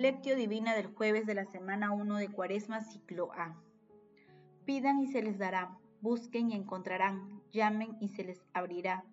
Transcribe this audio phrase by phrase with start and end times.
[0.00, 3.54] Lectio Divina del jueves de la semana 1 de Cuaresma, ciclo A.
[4.64, 9.04] Pidan y se les dará, busquen y encontrarán, llamen y se les abrirá,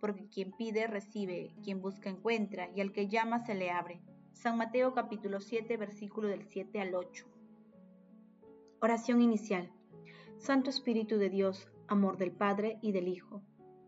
[0.00, 4.00] porque quien pide recibe, quien busca encuentra, y al que llama se le abre.
[4.32, 7.24] San Mateo capítulo 7, versículo del 7 al 8.
[8.80, 9.70] Oración inicial.
[10.38, 13.42] Santo Espíritu de Dios, amor del Padre y del Hijo,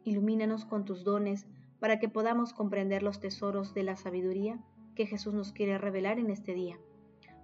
[0.04, 1.48] ilumínanos con tus dones
[1.80, 4.64] para que podamos comprender los tesoros de la sabiduría
[4.94, 6.78] que Jesús nos quiere revelar en este día.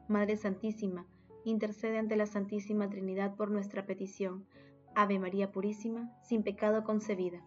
[0.09, 1.07] Madre Santísima,
[1.45, 4.47] intercede ante la Santísima Trinidad por nuestra petición.
[4.95, 7.45] Ave María Purísima, sin pecado concebida.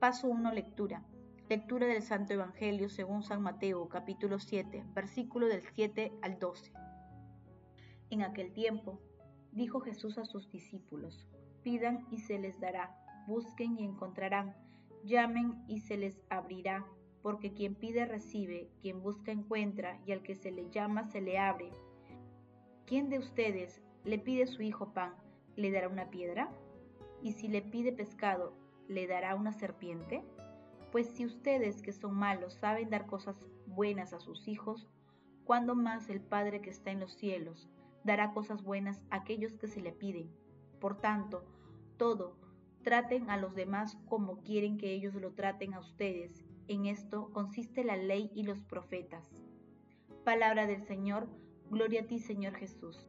[0.00, 0.52] Paso 1.
[0.52, 1.04] Lectura.
[1.48, 6.72] Lectura del Santo Evangelio según San Mateo, capítulo 7, versículo del 7 al 12.
[8.10, 9.00] En aquel tiempo,
[9.52, 11.26] dijo Jesús a sus discípulos,
[11.62, 12.94] pidan y se les dará,
[13.26, 14.54] busquen y encontrarán,
[15.04, 16.86] llamen y se les abrirá
[17.22, 21.38] porque quien pide recibe, quien busca encuentra, y al que se le llama se le
[21.38, 21.70] abre.
[22.86, 25.14] ¿Quién de ustedes le pide su hijo pan,
[25.56, 26.50] le dará una piedra?
[27.22, 28.54] ¿Y si le pide pescado,
[28.88, 30.22] le dará una serpiente?
[30.92, 34.88] Pues si ustedes que son malos saben dar cosas buenas a sus hijos,
[35.44, 37.68] ¿cuándo más el Padre que está en los cielos
[38.04, 40.30] dará cosas buenas a aquellos que se le piden?
[40.80, 41.44] Por tanto,
[41.98, 42.36] todo,
[42.82, 47.82] traten a los demás como quieren que ellos lo traten a ustedes, en esto consiste
[47.82, 49.28] la ley y los profetas.
[50.24, 51.28] Palabra del Señor,
[51.70, 53.08] gloria a ti Señor Jesús.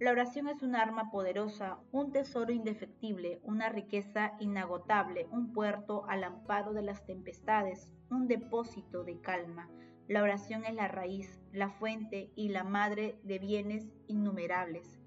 [0.00, 6.24] La oración es un arma poderosa, un tesoro indefectible, una riqueza inagotable, un puerto al
[6.24, 9.70] amparo de las tempestades, un depósito de calma.
[10.08, 15.00] La oración es la raíz, la fuente y la madre de bienes innumerables.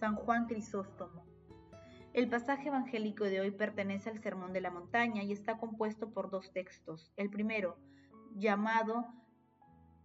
[0.00, 1.31] San Juan Crisóstomo.
[2.14, 6.28] El pasaje evangélico de hoy pertenece al Sermón de la Montaña y está compuesto por
[6.28, 7.10] dos textos.
[7.16, 7.78] El primero,
[8.34, 9.06] llamado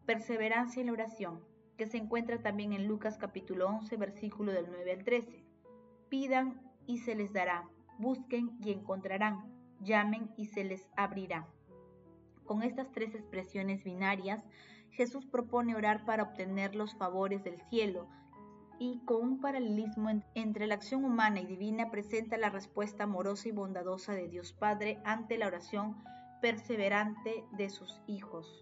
[0.06, 1.44] Perseverancia en la oración,
[1.76, 5.44] que se encuentra también en Lucas capítulo 11, versículo del 9 al 13.
[6.08, 7.68] Pidan y se les dará,
[8.00, 9.52] busquen y encontrarán,
[9.82, 11.46] llamen y se les abrirá.
[12.46, 14.46] Con estas tres expresiones binarias,
[14.92, 18.08] Jesús propone orar para obtener los favores del cielo,
[18.80, 23.52] y con un paralelismo entre la acción humana y divina presenta la respuesta amorosa y
[23.52, 25.98] bondadosa de Dios Padre ante la oración
[26.42, 28.62] perseverante de sus hijos.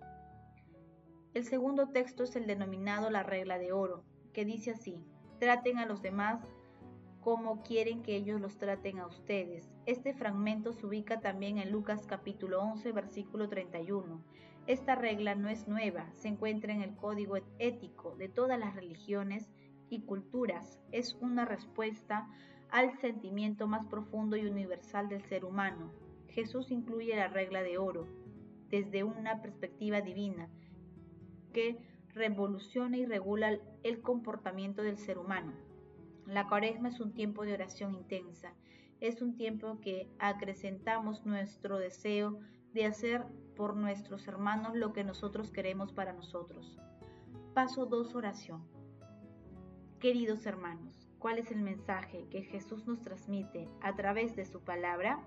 [1.33, 4.03] El segundo texto es el denominado la regla de oro,
[4.33, 5.03] que dice así,
[5.39, 6.41] traten a los demás
[7.19, 9.73] como quieren que ellos los traten a ustedes.
[9.87, 14.23] Este fragmento se ubica también en Lucas capítulo 11, versículo 31.
[14.67, 19.49] Esta regla no es nueva, se encuentra en el código ético de todas las religiones
[19.89, 20.79] y culturas.
[20.91, 22.27] Es una respuesta
[22.69, 25.91] al sentimiento más profundo y universal del ser humano.
[26.27, 28.07] Jesús incluye la regla de oro
[28.69, 30.49] desde una perspectiva divina
[31.53, 31.77] que
[32.13, 35.53] revoluciona y regula el comportamiento del ser humano.
[36.25, 38.53] La cuaresma es un tiempo de oración intensa,
[38.99, 42.39] es un tiempo que acrecentamos nuestro deseo
[42.73, 43.25] de hacer
[43.55, 46.77] por nuestros hermanos lo que nosotros queremos para nosotros.
[47.53, 48.74] Paso 2, oración.
[49.99, 55.19] Queridos hermanos, ¿cuál es el mensaje que Jesús nos transmite a través de su palabra?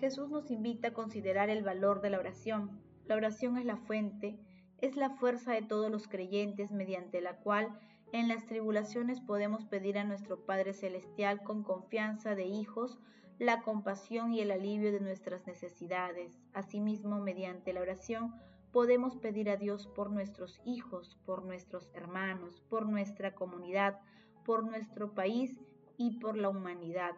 [0.00, 2.70] Jesús nos invita a considerar el valor de la oración.
[3.06, 4.36] La oración es la fuente,
[4.78, 7.78] es la fuerza de todos los creyentes mediante la cual
[8.12, 12.98] en las tribulaciones podemos pedir a nuestro Padre Celestial con confianza de hijos
[13.38, 16.40] la compasión y el alivio de nuestras necesidades.
[16.52, 18.34] Asimismo, mediante la oración,
[18.76, 23.98] podemos pedir a Dios por nuestros hijos, por nuestros hermanos, por nuestra comunidad,
[24.44, 25.56] por nuestro país
[25.96, 27.12] y por la humanidad,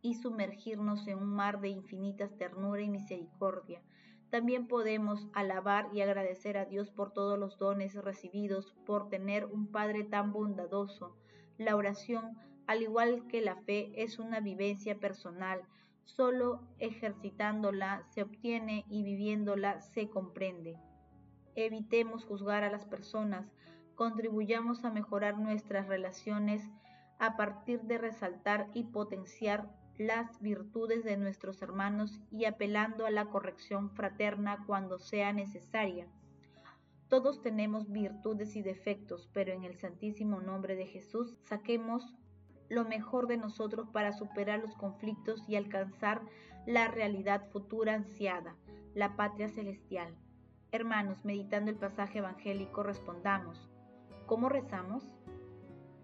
[0.00, 3.82] y sumergirnos en un mar de infinitas ternura y misericordia.
[4.30, 9.70] También podemos alabar y agradecer a Dios por todos los dones recibidos, por tener un
[9.70, 11.14] Padre tan bondadoso.
[11.58, 15.60] La oración, al igual que la fe, es una vivencia personal,
[16.04, 20.78] Solo ejercitándola se obtiene y viviéndola se comprende.
[21.54, 23.52] Evitemos juzgar a las personas,
[23.94, 26.62] contribuyamos a mejorar nuestras relaciones
[27.18, 33.26] a partir de resaltar y potenciar las virtudes de nuestros hermanos y apelando a la
[33.26, 36.08] corrección fraterna cuando sea necesaria.
[37.08, 42.14] Todos tenemos virtudes y defectos, pero en el santísimo nombre de Jesús saquemos
[42.72, 46.22] lo mejor de nosotros para superar los conflictos y alcanzar
[46.66, 48.56] la realidad futura ansiada,
[48.94, 50.16] la patria celestial.
[50.70, 53.68] Hermanos, meditando el pasaje evangélico, respondamos,
[54.24, 55.12] ¿cómo rezamos?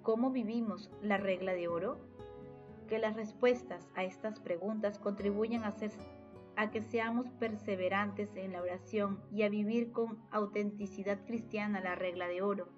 [0.02, 2.00] ¿Cómo vivimos la regla de oro?
[2.86, 5.92] Que las respuestas a estas preguntas contribuyan a hacer,
[6.56, 12.28] a que seamos perseverantes en la oración y a vivir con autenticidad cristiana la regla
[12.28, 12.68] de oro.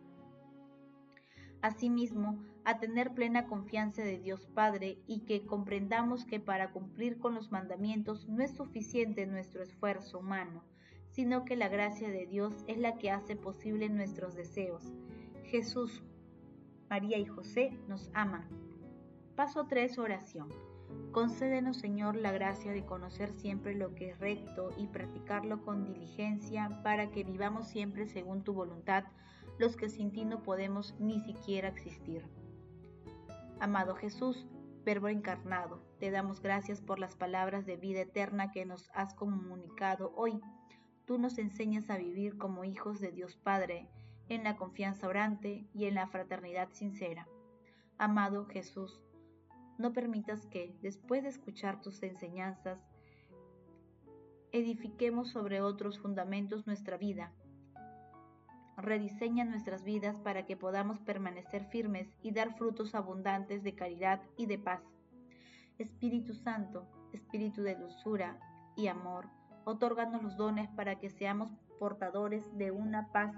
[1.61, 7.35] Asimismo, a tener plena confianza de Dios Padre y que comprendamos que para cumplir con
[7.35, 10.65] los mandamientos no es suficiente nuestro esfuerzo humano,
[11.11, 14.93] sino que la gracia de Dios es la que hace posible nuestros deseos.
[15.45, 16.03] Jesús,
[16.89, 18.49] María y José nos aman.
[19.37, 19.99] Paso 3.
[19.99, 20.49] Oración.
[21.13, 26.81] Concédenos, Señor, la gracia de conocer siempre lo que es recto y practicarlo con diligencia
[26.83, 29.05] para que vivamos siempre según tu voluntad,
[29.59, 32.25] los que sin ti no podemos ni siquiera existir.
[33.61, 34.47] Amado Jesús,
[34.87, 40.15] Verbo encarnado, te damos gracias por las palabras de vida eterna que nos has comunicado
[40.17, 40.41] hoy.
[41.05, 43.91] Tú nos enseñas a vivir como hijos de Dios Padre,
[44.31, 47.29] en la confianza orante y en la fraternidad sincera.
[47.99, 49.03] Amado Jesús,
[49.77, 52.81] no permitas que, después de escuchar tus enseñanzas,
[54.53, 57.35] edifiquemos sobre otros fundamentos nuestra vida.
[58.81, 64.47] Rediseña nuestras vidas para que podamos permanecer firmes y dar frutos abundantes de caridad y
[64.47, 64.81] de paz.
[65.79, 68.39] Espíritu Santo, Espíritu de dulzura
[68.77, 69.29] y amor,
[69.65, 73.35] otórganos los dones para que seamos portadores de una paz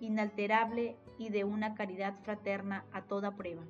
[0.00, 3.64] inalterable y de una caridad fraterna a toda prueba.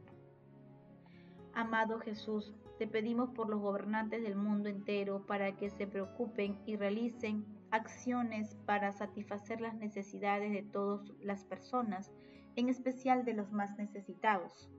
[1.54, 6.76] Amado Jesús, te pedimos por los gobernantes del mundo entero para que se preocupen y
[6.76, 12.12] realicen acciones para satisfacer las necesidades de todas las personas,
[12.56, 14.70] en especial de los más necesitados.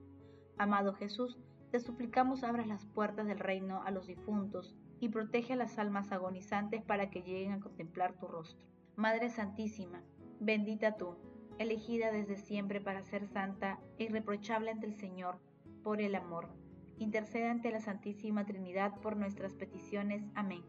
[0.58, 1.38] Amado Jesús,
[1.70, 6.12] te suplicamos abras las puertas del reino a los difuntos y protege a las almas
[6.12, 8.62] agonizantes para que lleguen a contemplar tu rostro.
[8.96, 10.02] Madre Santísima,
[10.38, 11.16] bendita tú,
[11.58, 15.38] elegida desde siempre para ser santa e irreprochable ante el Señor,
[15.82, 16.48] por el amor
[17.02, 20.22] interceda ante la Santísima Trinidad por nuestras peticiones.
[20.34, 20.62] Amén.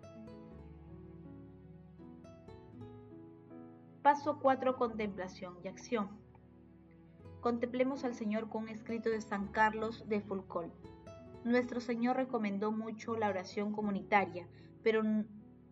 [4.03, 4.75] Paso 4.
[4.75, 6.09] Contemplación y acción.
[7.39, 10.73] Contemplemos al Señor con un escrito de San Carlos de Fulcol.
[11.45, 14.45] Nuestro Señor recomendó mucho la oración comunitaria,
[14.83, 15.03] pero,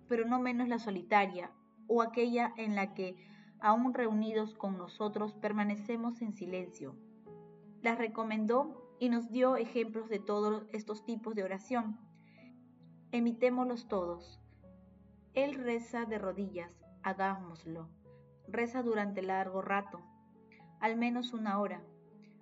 [0.07, 1.51] pero no menos la solitaria,
[1.87, 3.17] o aquella en la que,
[3.59, 6.95] aún reunidos con nosotros, permanecemos en silencio.
[7.81, 11.99] La recomendó y nos dio ejemplos de todos estos tipos de oración.
[13.11, 14.39] Emitémoslos todos.
[15.33, 16.71] Él reza de rodillas,
[17.03, 17.89] hagámoslo.
[18.47, 19.99] Reza durante largo rato,
[20.79, 21.83] al menos una hora.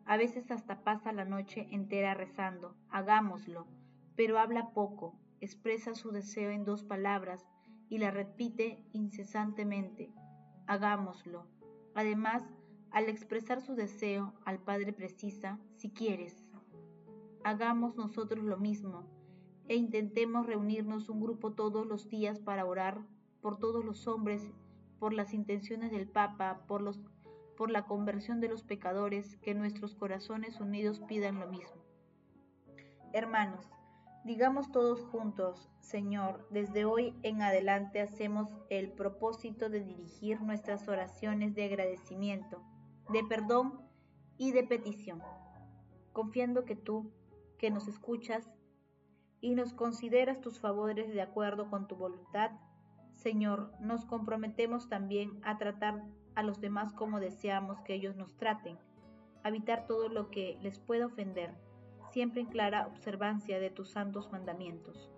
[0.06, 3.68] A veces hasta pasa la noche entera rezando, hagámoslo,
[4.16, 7.46] pero habla poco, expresa su deseo en dos palabras
[7.90, 10.12] y la repite incesantemente,
[10.68, 11.46] hagámoslo.
[11.96, 12.44] Además,
[12.92, 16.44] al expresar su deseo al Padre precisa, si quieres,
[17.44, 19.08] hagamos nosotros lo mismo
[19.68, 23.06] e intentemos reunirnos un grupo todos los días para orar
[23.42, 24.52] por todos los hombres,
[25.00, 26.84] por las intenciones del Papa, por,
[27.58, 31.82] por la conversión de los pecadores, que nuestros corazones unidos pidan lo mismo.
[33.14, 33.68] Hermanos,
[34.24, 41.56] digamos todos juntos, Señor, desde hoy en adelante hacemos el propósito de dirigir nuestras oraciones
[41.56, 42.62] de agradecimiento,
[43.10, 43.82] de perdón
[44.38, 45.22] y de petición,
[46.14, 47.12] confiando que tú,
[47.58, 48.52] que nos escuchas
[49.42, 52.52] y nos consideras tus favores de acuerdo con tu voluntad,
[53.22, 56.04] Señor, nos comprometemos también a tratar
[56.36, 58.78] a los demás como deseamos que ellos nos traten,
[59.44, 61.54] evitar todo lo que les pueda ofender,
[62.12, 65.12] siempre en clara observancia de tus santos mandamientos.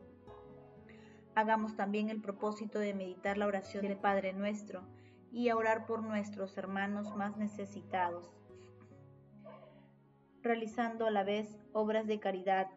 [1.36, 4.82] Hagamos también el propósito de meditar la oración del Padre nuestro
[5.32, 8.34] y a orar por nuestros hermanos más necesitados
[10.44, 12.68] realizando a la vez obras de caridad.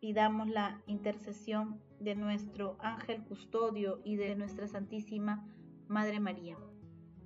[0.00, 5.46] Pidamos la intercesión de nuestro ángel custodio y de nuestra Santísima
[5.86, 6.56] Madre María.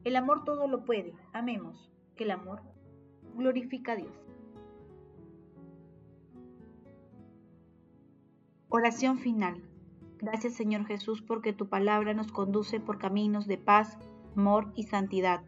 [0.04, 1.14] El amor todo lo puede.
[1.33, 2.61] Amemos, que el amor
[3.35, 4.14] glorifica a Dios.
[8.69, 9.62] Oración final.
[10.19, 13.99] Gracias Señor Jesús porque tu palabra nos conduce por caminos de paz,
[14.37, 15.43] amor y santidad.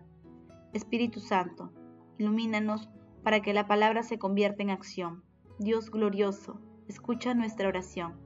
[0.72, 1.72] Espíritu Santo,
[2.18, 2.88] ilumínanos
[3.22, 5.24] para que la palabra se convierta en acción.
[5.58, 8.25] Dios glorioso, escucha nuestra oración.